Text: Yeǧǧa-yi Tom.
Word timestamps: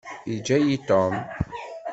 Yeǧǧa-yi 0.29 0.77
Tom. 0.87 1.13